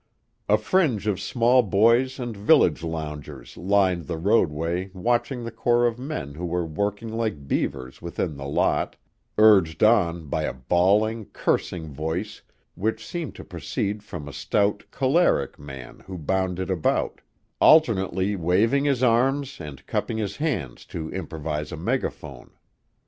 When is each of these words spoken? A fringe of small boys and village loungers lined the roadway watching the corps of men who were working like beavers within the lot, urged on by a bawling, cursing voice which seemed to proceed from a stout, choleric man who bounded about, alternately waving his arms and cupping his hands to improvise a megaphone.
A 0.49 0.57
fringe 0.57 1.05
of 1.05 1.19
small 1.21 1.61
boys 1.61 2.17
and 2.17 2.35
village 2.35 2.81
loungers 2.81 3.55
lined 3.55 4.07
the 4.07 4.17
roadway 4.17 4.89
watching 4.95 5.43
the 5.43 5.51
corps 5.51 5.85
of 5.85 5.99
men 5.99 6.33
who 6.33 6.45
were 6.47 6.65
working 6.65 7.09
like 7.15 7.47
beavers 7.47 8.01
within 8.01 8.35
the 8.35 8.47
lot, 8.47 8.95
urged 9.37 9.83
on 9.83 10.25
by 10.25 10.41
a 10.41 10.53
bawling, 10.55 11.25
cursing 11.33 11.93
voice 11.93 12.41
which 12.73 13.05
seemed 13.05 13.35
to 13.35 13.43
proceed 13.43 14.01
from 14.01 14.27
a 14.27 14.33
stout, 14.33 14.85
choleric 14.89 15.59
man 15.59 15.99
who 16.07 16.17
bounded 16.17 16.71
about, 16.71 17.21
alternately 17.59 18.35
waving 18.35 18.85
his 18.85 19.03
arms 19.03 19.57
and 19.61 19.85
cupping 19.85 20.17
his 20.17 20.37
hands 20.37 20.83
to 20.87 21.11
improvise 21.11 21.71
a 21.71 21.77
megaphone. 21.77 22.49